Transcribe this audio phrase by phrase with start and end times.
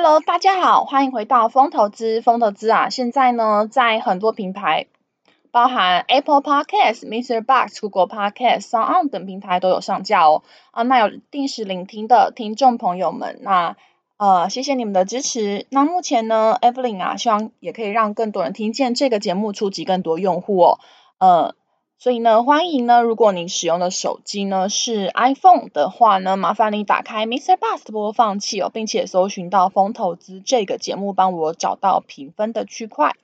[0.00, 2.22] Hello，大家好，欢迎回到风投资。
[2.22, 4.86] 风投资啊，现在呢，在很多平台，
[5.50, 7.44] 包含 Apple Podcast、Mr.
[7.44, 10.44] Box、Google Podcast、Sound 等平台都有上架哦。
[10.70, 13.74] 啊，那有定时聆听的听众朋友们，那
[14.18, 15.66] 呃，谢谢你们的支持。
[15.70, 20.78] 那目前呢，Evelyn 啊，希望也可以让更多人听见这个节目，触及更多用户哦。
[21.18, 21.56] 呃。
[22.00, 27.56] 所以呢，欢迎呢，如果你使用的手机呢是 iPhone 的话呢，麻烦你打开 Mr.
[27.56, 33.16] Bus 的播放器哦，并且搜寻到风投资这个节目，帮我找到评分的区块，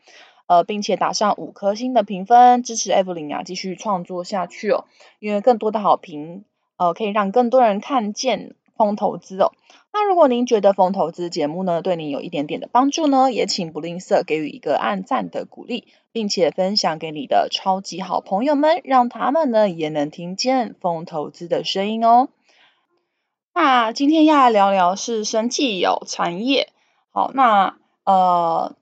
[0.49, 4.87] 呃，并且打上五颗星的评分，支持 Evelyn 啊继续创作下去哦，
[5.21, 6.45] 因为更多的好评，
[6.77, 9.53] 呃，可以让更多人看见风投资哦。
[9.93, 22.29] 那如果您觉得风投资节目呢，对您有一点点的帮助呢，也请不吝啬给予一个按赞的鼓励，并且分享给你的超级好朋友们，让他们呢也能听见风投资的声音哦。
[23.53, 26.69] 那今天要来聊聊是生技有产业。
[27.13, 28.77] 好，那呃，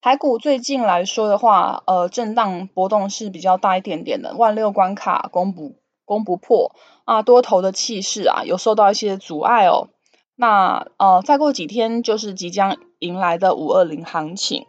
[0.00, 9.90] 台股最近来说的话，呃，震荡波动是比较大一点点的，万六关卡攻不攻不破啊，多头的气势啊，有受到一些阻碍哦。
[10.36, 14.64] 那呃，再过几天就是即将迎来的五二零行情，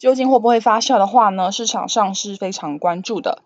[0.00, 1.52] 究竟会不会发酵的话呢？
[1.52, 3.42] 市场上是非常关注的。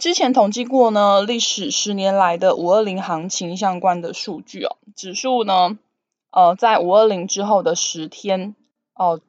[0.00, 5.78] 之前统计过呢，历史十年来的五二零行情相关的数据哦，指数呢，
[6.32, 8.56] 呃，在五二零之后的十天
[8.96, 9.20] 哦、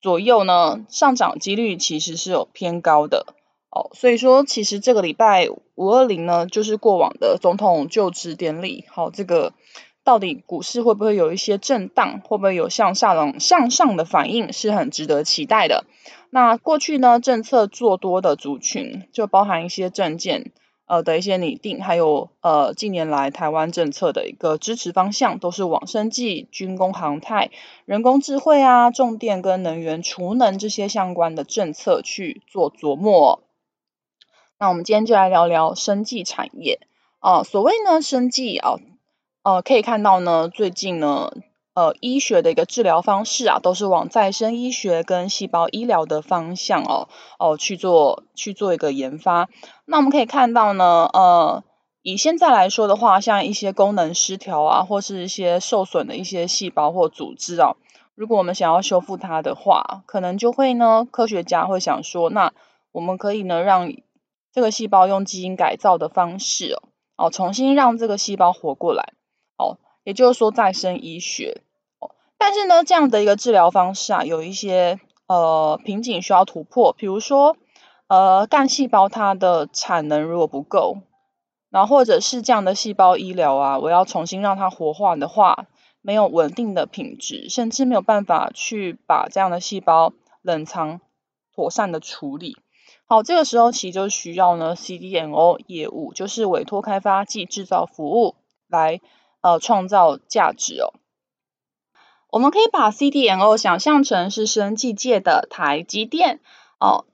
[0.00, 3.24] 左右呢，上涨几率其实是有偏高的。
[3.70, 8.84] 哦，所以说其实这个礼拜五二零呢，就是过往的总统就职典礼。
[8.90, 9.52] 好，这个
[10.04, 15.84] 到底股市会不会有一些震荡，会不会有向下的向上的反应，是很值得期待的。
[16.30, 20.50] 那过去呢，政策做多的族群，就包含一些政见
[20.86, 27.50] 呃的一些拟定，还有呃近年来台湾政策的一个支持方向，都是往生技、军工、航太、
[27.84, 33.42] 人工智慧啊、重电跟能源储能这些相关的政策去做琢磨。
[34.58, 36.80] 那我们今天就来聊聊生技产业
[37.20, 37.44] 哦。
[37.44, 38.76] 所谓呢，生技啊，
[39.44, 41.32] 呃，可以看到呢，最近呢，
[41.74, 47.08] 呃，医学的一个治疗方式啊，都是往再生医学跟细胞医疗的方向哦
[47.40, 49.48] 哦去做去做一个研发。
[49.84, 51.64] 那我们可以看到呢，呃，
[52.02, 57.74] 以现在来说的话，像一些功能失调啊，或是一些受损的一些细胞或组织啊，
[58.14, 62.52] 如果我们想要修复它的话，可能就会呢，科学家会想说，那
[62.92, 63.92] 我们可以呢，让
[64.52, 69.14] 这个细胞用基因改造的方式哦，哦，重新让这个细胞活过来，
[69.56, 71.62] 哦，也就是说再生医学，
[71.98, 77.56] 哦，但是呢，这样的一个治疗方式啊，有一些呃瓶颈需要突破，比如说
[78.08, 80.98] 呃干细胞它的产能如果不够，
[81.70, 85.66] 然后或者是这样的细胞医疗啊，我要重新让它活化的话，
[86.00, 90.12] 没有稳定的品质，甚至没有办法去把这样的细胞
[90.42, 91.00] 冷藏
[91.54, 92.56] 妥善的处理。
[93.06, 98.34] 好，这个时候其实就需要呢 CDMO 业务，就是委托开发暨制造服务
[98.68, 99.00] 来
[99.42, 100.94] 呃创造价值哦。
[102.30, 106.40] 我们可以把 CDNO 想象成是生技界的台积电
[106.80, 107.04] 哦，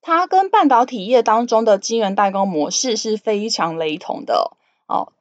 [0.00, 4.56] 它跟半导体业当中的晶圆代工模式是非常雷同的
[4.86, 5.12] 哦。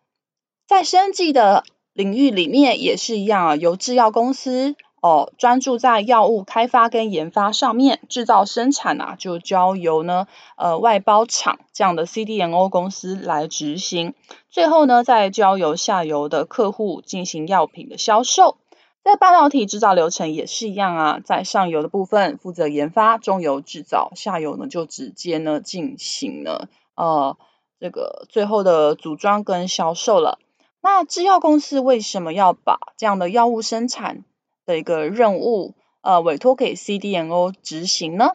[0.68, 4.78] 在生技的领域里面也是一样啊，由制药公司。
[5.02, 10.28] 哦，专注在药物开发跟研发上面，制造生产啊，就交由呢
[10.58, 14.14] 呃外包厂这样的 CDMO 公司来执行，
[14.50, 18.58] 最后呢再交由下游的客户进行药品的销售。
[19.02, 27.38] 在半导体制造流程也是一样啊，在上游的部分负责研发，中游制造，下游呢就直接呢进行了呃
[27.80, 30.38] 这个最后的组装跟销售了。
[30.82, 34.26] 那制药公司为什么要把这样的药物生产
[34.70, 38.34] 的一个任务，呃，委托给 CDMO 执行呢？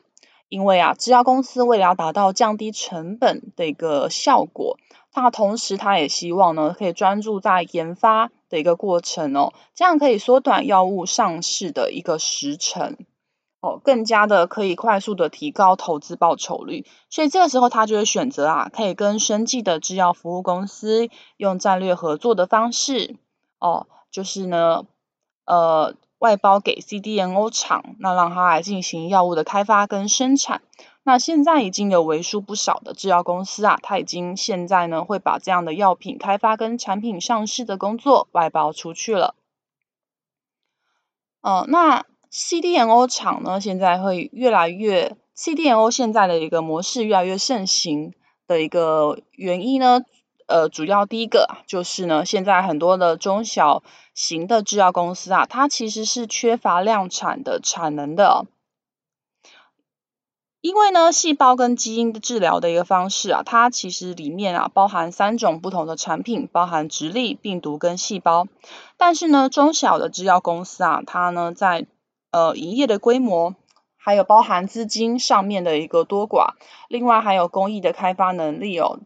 [0.48, 4.76] 因为啊，制药公司为了要达到降低成本的一个效果，
[5.14, 12.96] 那同时他也希望呢，可以专注在研发的一个过程哦，这样可以缩短药物上市的一个时程，
[13.60, 16.84] 哦，更加的可以快速的提高投资报酬率。
[17.10, 23.14] 所以这个时候他就会选择啊，可以跟生技的制药服务公司用战略合作的方式，
[23.60, 24.84] 哦，就是呢。
[25.46, 25.94] 呃
[26.24, 30.62] 外包给 CDMO 厂，那让它来进行药物的开发跟生产。
[31.02, 39.34] 那现在已经有为数不少的制药公司啊，它已经现在呢会把这样的药品开发跟产品上市的工作外包出去了。
[41.42, 48.14] 呃，那 CDMO 厂呢，现在会越来越 CDMO 现在的一个模式越来越盛行
[48.46, 50.00] 的一个原因呢，
[50.46, 53.82] 呃，主要第一个就是呢，现在很多的中小
[54.14, 58.46] 型的制药公司啊，它其实是缺乏量产的产能的。
[60.60, 68.46] 因为呢，细胞跟基因的治疗的一个方式啊，它其实里面啊包含三种不同的产品，包含直立、病毒跟细胞。
[68.96, 71.86] 但是呢，中小的制药公司啊，它呢在
[72.30, 73.54] 呃营业的规模，
[73.96, 76.54] 还有包含资金上面的一个多寡，
[76.88, 79.00] 另外还有工艺的开发能力哦，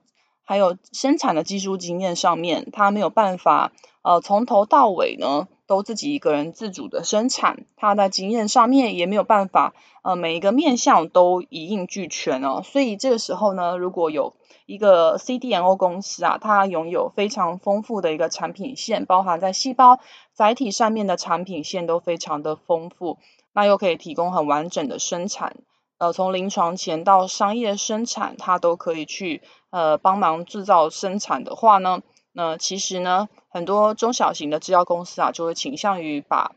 [0.48, 5.46] 还有生产的技术经验上面，它没有办法呃从头到尾呢。
[5.68, 12.62] 都自己一个人自主的生产，他在经验上面也没有办法，呃，每一个面向都一应俱全哦。
[12.64, 14.32] 所以这个时候呢，如果有
[14.64, 20.00] 一个 CDMO 公司啊，它拥有非常丰富的一个产品线，包含在细胞
[20.32, 23.18] 载体上面的产品线都非常的丰富，
[23.52, 25.54] 那又可以提供很完整的生产，
[25.98, 32.02] 呃，从临床前到商业生产，它都可以去呃帮忙制造生产的话呢。
[32.32, 36.52] 那其实呢，很多中小型的制药公司啊，就会倾向于把，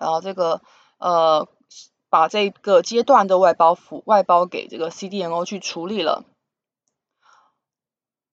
[0.00, 0.60] 呃，这个
[0.98, 1.46] 呃，
[2.10, 6.24] 把这个阶段的外包服外包给这个 CDMO 去处理了。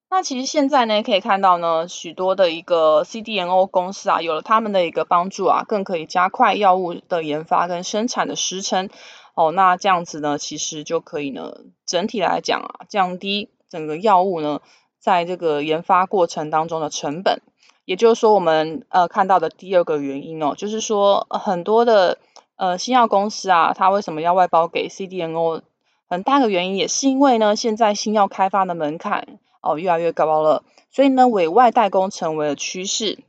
[0.09, 8.89] 那其实现在呢，可以看到呢，许多的一个 CDMO 公司啊，有了他们的一个帮助啊，更可以加快药物的研发跟生产的时程。
[9.39, 11.53] 哦，那这样子呢，其实就可以呢，
[11.85, 14.59] 整体来讲啊，降低整个药物呢。
[14.99, 17.41] 在这个研发过程当中的成本，
[17.85, 22.17] 也就是说，我们呃看到的第二个原因哦，就是说很多的
[22.57, 25.61] 呃新药公司啊，它为什么要外包给 CDMO？
[26.09, 33.19] 很大的原因也是因为呢，现在新药开发的门槛哦越来越高了，所以呢委外代工成为了趋势。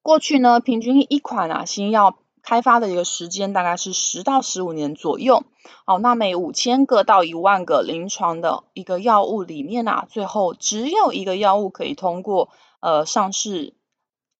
[0.00, 2.16] 过去呢，平均一款啊新药。
[2.42, 5.44] 开发的一个时间大概是十到十五年左右。
[5.84, 12.48] 好，那每五千个到一万个临床的一个药物里面啊，最后只有一个药物可以通过
[12.80, 13.74] 呃上市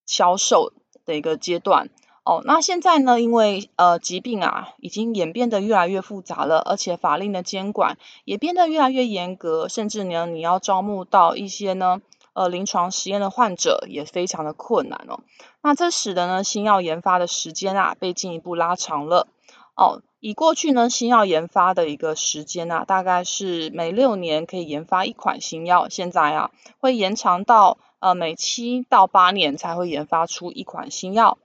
[0.06, 0.72] 销售
[1.04, 1.90] 的一个阶段。
[2.22, 12.02] 哦，那现在呢，因为呃疾病啊已经演变得越来越复杂了，而且法令的监管也变得越来越严格，甚至呢你要招募到一些呢。
[12.32, 15.20] 呃，临床实验的患者也非常的困难哦。
[15.62, 19.26] 那这使得呢，新药研发的时间啊被进一步拉长了。
[19.74, 31.38] 哦，以过去呢，新药研发的一个时间啊，大概是每六年可以研发一款新药，现在啊会延长到呃每七到八年才会研发出一款新药。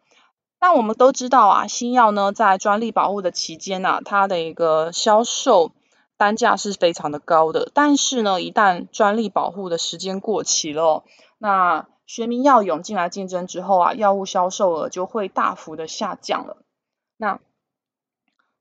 [0.60, 5.72] 那我们都知道啊，新药呢在专利保护的期间啊，它的一个销售。
[6.18, 11.04] 单价是非常的高的，但是呢，一旦专利保护的时间过期了，
[11.38, 16.58] 那学名药涌进来竞争之后啊，药物销售额就会大幅的下降了。
[17.18, 17.40] 那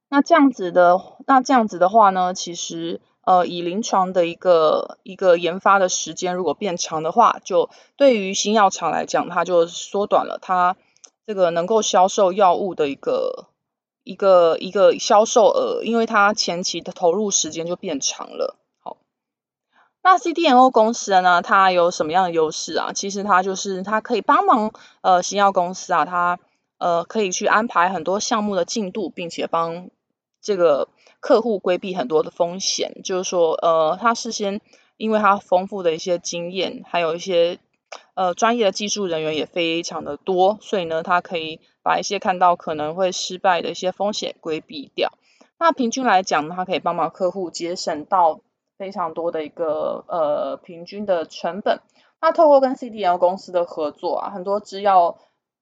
[0.08, 10.76] 那这样子的，那这样子的话呢，其实呃，以临床的一个一个研发的时间如果变长的话，就对于新药厂来讲，它就缩短了它
[11.24, 13.46] 这个能够销售药物的一个。
[14.04, 18.56] 一个一个销售额，因为它前期的投入时间就变长了。
[18.80, 18.98] 好，
[20.02, 22.92] 那 CDMO 公司呢，它有什么样的优势啊？
[22.92, 26.38] 其实它就是它可以帮忙呃，新药公司啊，它
[26.78, 29.88] 呃可以去安排很多项目的进度，并且帮
[30.40, 30.88] 这个
[31.20, 33.00] 客户规避很多的风险。
[33.02, 34.60] 就是说呃，它事先
[34.98, 37.58] 因为它丰富的一些经验，还有一些。
[38.14, 45.12] 呃，专业的技术人员也非常的多，所以呢，他可以把一些看到可能会失败的一些风险规避掉。
[45.58, 48.40] 那平均来讲呢，他可以帮忙客户节省到
[48.76, 51.80] 非常多的一个呃平均的成本。
[52.20, 55.18] 那透过跟 CDL 公司的合作啊，很多制药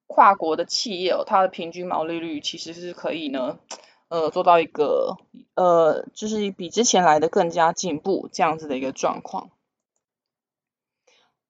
[0.06, 3.58] 跨国的企业，它的平均毛利率其实是可以呢，
[4.08, 5.16] 呃，做到一个
[5.54, 9.50] 呃，就是比之前来的更加进步这样子的一个状况。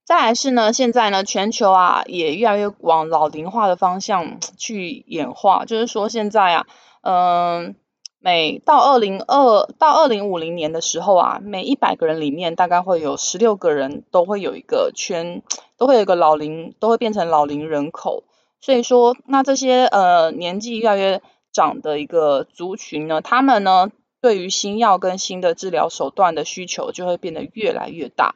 [0.04, 6.66] 再来是呢，现在呢，全球啊也越来越往老龄化的方向去演化，就是说现在啊，
[7.02, 7.76] 嗯，
[8.18, 15.42] 每到二零二到二零五零年的时候啊，每一百个人里面大概会有十六个人都会有一个圈，
[15.78, 18.24] 都会有一个老龄，都会变成老龄人口。
[18.60, 23.88] 所以说，那这些呃年纪越来越长的一个族群呢，他们呢
[24.20, 28.34] 对于新药跟新的治疗手段的需求就会变得越来越大。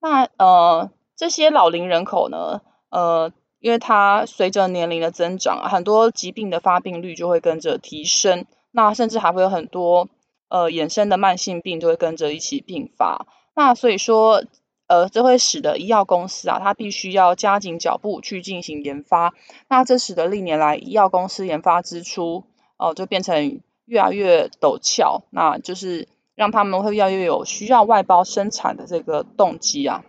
[0.00, 10.08] 那呃，这些老龄人口呢，呃，因为它随着年龄的增长，很多疾病的发病率就会跟着提升，那甚至还会有很多
[10.48, 13.26] 呃衍生的慢性病就会跟着一起并发。
[13.54, 14.44] 那所以说，
[14.86, 19.34] 呃，这会使得医药公司啊，它必须要加紧脚步去进行研发。
[19.68, 22.44] 那这使得历年来医药公司研发支出
[22.78, 26.08] 哦、就变成越来越陡峭，那就是
[26.40, 30.02] 让他们会越来越有需要外包生产的这个动机啊。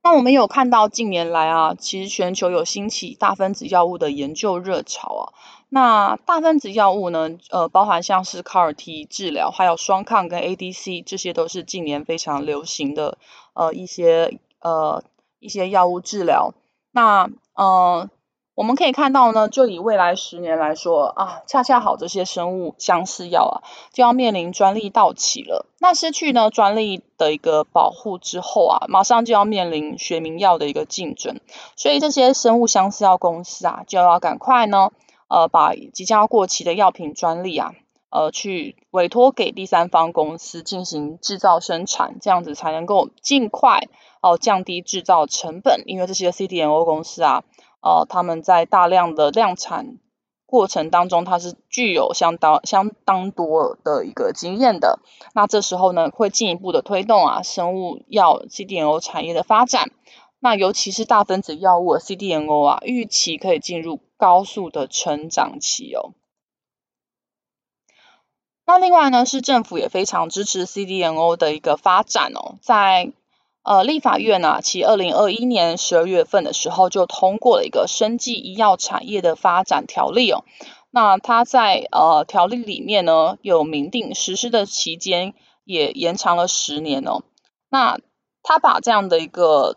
[0.00, 5.24] 那我们有看到近年来啊，其实全球有兴起大分子药物的研究热潮啊。
[5.70, 13.18] 那大分子药物呢，呃，包含像是 CAR-T 治疗，还有双抗跟 ADC，这些都是近年非常流行的
[13.54, 15.02] 呃一些呃
[15.40, 16.54] 一些药物治疗。
[16.92, 18.08] 那呃。
[18.56, 23.56] 我们可以看到呢，就以未来十年来说啊，恰恰好这些生物相似药啊，
[23.92, 25.64] 就要面临专利到期了。
[25.78, 31.40] 那失去呢专利的一个保护之后啊，马上就要面临学名药的一个竞争。
[31.74, 34.90] 所以这些生物相似药公司啊，就要赶快呢，
[35.28, 37.72] 呃，把即将要过期的药品专利啊，
[38.10, 43.88] 呃，去委托给第三方公司进行制造生产，这样子才能够尽快
[44.20, 45.82] 哦、降低制造成本。
[45.86, 47.42] 因为这些 CDMO 公司啊。
[47.82, 49.98] 呃，他们在大量的量产
[50.44, 54.98] 过程当中，它是具有相当相当多的一个经验的。
[55.34, 59.90] 那这时候呢，会进一步的推动啊，生物药 CDMO 产业的发展。
[60.40, 66.12] 那尤其是大分子药物 CDMO 啊，预期可以进入高速的成长期哦。
[68.66, 73.12] 那另外呢，是政府也非常支持 CDMO 的一个发展哦，在。
[73.70, 80.42] 呃，立法院啊，其二零二一年十二月份的时候就通过了一个生技医药产业的发展条例哦。
[80.90, 87.22] 那它在呃条例里面呢，有明定实施的期间也延长了十年哦。
[87.68, 88.00] 那
[88.42, 89.76] 它把这样的一个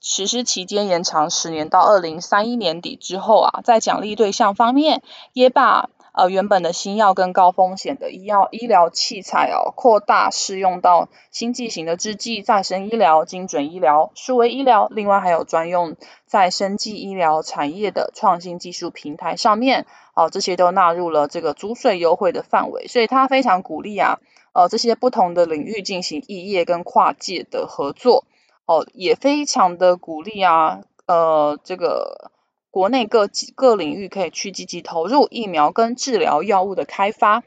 [0.00, 5.90] 实施期间延长十年到二零三一年底之后啊，在奖励对象方面也把。
[6.14, 24.20] 呃，原本的新药跟高风险的医药医疗器材哦，扩大适用到新剂型的制剂、再生医疗、精准医疗、数位医疗，另外还有专用在生技医疗产业的创新技术平台上面，哦，这些都纳入了这个租税优惠的范围，所以它非常鼓励啊，
[24.52, 28.26] 呃，这些不同的领域进行异业跟跨界的合作，
[28.66, 32.30] 哦，也非常的鼓励啊，呃，这个。
[32.72, 37.42] 国内各各领域可以去积极投入疫苗跟治疗药物的开发。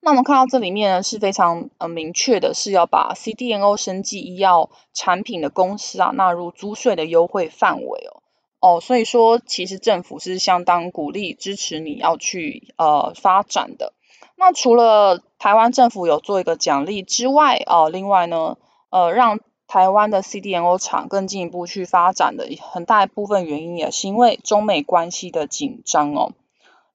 [0.00, 8.22] 那我们看到这里面呢是非常呃明确的，是要把 CDMO 生技医药产品的公司啊纳入租税的优惠范围哦。
[8.58, 13.94] 哦，所以说其实政府是相当鼓励支持你要去呃发展的。
[14.34, 18.56] 那除了台湾政府有做一个奖励之外，哦、呃，另外呢，
[18.90, 19.38] 呃让。
[19.68, 26.32] 台湾的 CDMO 厂更进一步去发展的很大一部分原因，也是因为中美关系的紧张哦。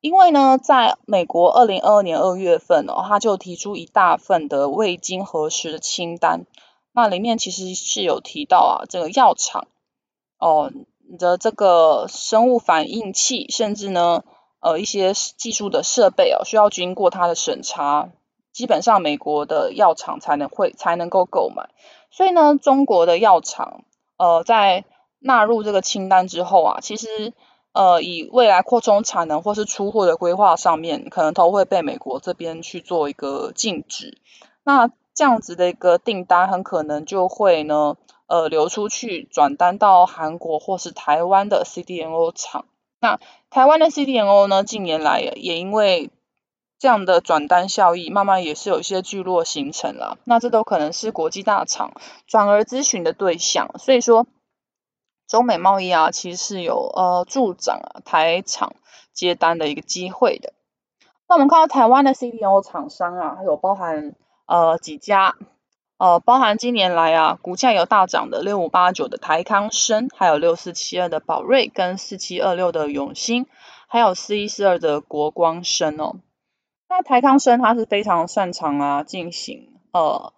[0.02, 6.46] 因为呢，在美国二零二二年二月份哦，他就提出一大份的未经核实的清单，
[6.92, 9.68] 那里面其实是有提到啊，这个药厂
[10.40, 10.72] 哦
[11.08, 14.24] 你的这个生物反应器，甚至呢
[14.60, 18.10] 呃一些技术的设备哦，需要经过它的审查，
[18.52, 21.70] 基本上美国的药厂才能会才能够购买。
[22.16, 23.86] 所以呢，中国的药厂，
[24.18, 24.86] 呃，在
[25.18, 27.34] 纳入这个清单之后啊，其实，
[27.72, 34.20] 呃，以未来扩充产能或是出货的规划上面，可能都会被美国这边去做一个禁止。
[34.64, 42.66] 那这样子的一个订单，很可能就会呢，呃，流出去转单到韩国或是台湾的 CDMO 厂。
[43.00, 46.12] 那台湾的 CDMO 呢，近年来也因为
[46.84, 50.18] 这样的转单效益，慢慢也是有一些聚落形成了。
[50.26, 51.94] 那这都可能是国际大厂
[52.28, 53.72] 转而咨询的对象。
[53.80, 54.28] 所以说，
[55.26, 58.76] 中美贸易啊，其实是有呃助长台厂
[59.14, 60.52] 接单的一个机会的。
[61.30, 64.14] 那我们看到台湾的 CDO 厂商啊，还有包含
[64.46, 65.38] 呃几家，
[65.98, 73.46] 呃包含今年来啊股价有大涨的六五八九的台康生，还有六四七二的宝瑞，跟四七二六的永兴，
[73.88, 76.18] 还有四一四二的国光生哦。
[76.96, 80.32] 那台康生他是非常擅长啊进行呃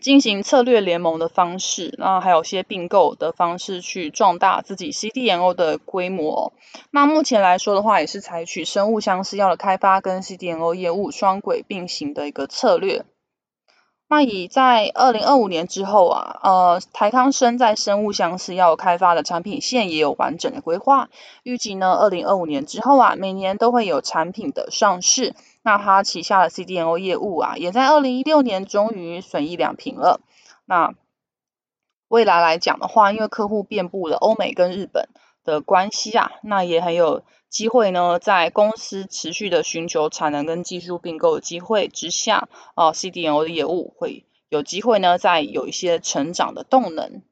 [0.00, 6.52] 进行策略联盟的方式，那还有些并购的方式去壮大自己 CDMO 的规模。
[6.90, 13.04] 那目前来说的话，也是采取生物相似药的开发跟 CDMO 业务双轨并行的一个策略。
[14.12, 21.08] 那以在二零二五年之后啊，呃，台康生在生物相似药开发的产品线也有完整的规划，
[21.44, 25.34] 预计呢，二零二五年之后啊，每年都会有产品的上市。
[25.62, 30.20] 那它旗下的 CDMO 业务啊，也在二零一六年终于损益两平了。
[30.66, 30.92] 那
[32.08, 35.08] 未来来讲的话，因为客户遍布了欧美跟日本
[35.44, 47.22] 的关系啊，那也很有机会呢，在公司持续的寻求产能跟技术并购的机会之下，哦，CDNO 的业务会有机会呢，在有一些成长的动能。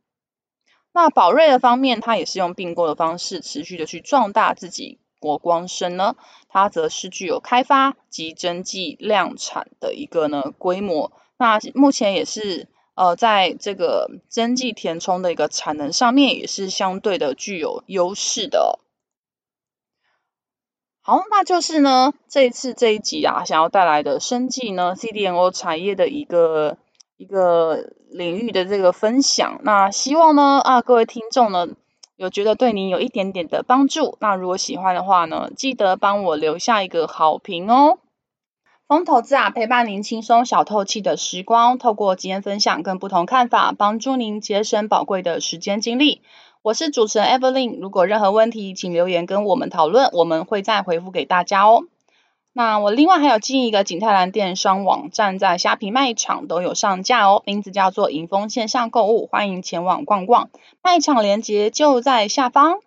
[0.92, 4.98] 那宝瑞的方面，它也是用并购的方式持续的去壮大自己。
[5.20, 6.16] 国光生呢，
[6.48, 11.12] 它则是具有开发及增剂量产的一个呢规模。
[11.36, 12.68] 那目前也是
[13.00, 18.78] 呃，在这个针剂填充的一个产能上面，也是相对的具有优势的。
[21.00, 26.76] 好，那就是呢，这一次这一集啊，想要带来的生技呢 CDMO 产业的一个
[27.16, 29.62] 一个领域的这个分享。
[29.64, 31.68] 那希望呢啊，各位听众呢。
[32.16, 37.98] 有觉得对您有一点点的帮助，那如果喜欢的话呢，记得帮我留下一个好评哦。
[38.90, 46.22] 风投资啊，陪伴您轻松小透气的时光，透过经验分享跟不同看法，帮助您节省宝贵的时间精力。
[46.62, 51.84] 我是主持人 Evelyn，如果任何问题，请留言跟我们讨论，我们会再回复给大家哦。
[52.52, 60.50] 那我另外还有经营一个景泰蓝电商网站，在虾皮卖场都有上架哦，名字叫做莹丰线上购物，欢迎前往逛逛。
[60.82, 62.80] 卖场链接就在下方。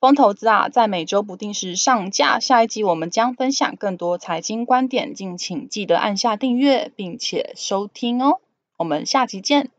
[0.00, 8.38] 风投资啊，在每周不定时上架，下一集我们将分享更多财经观点，敬请记得按下订阅并且收听哦。
[8.76, 9.70] 我们下集见。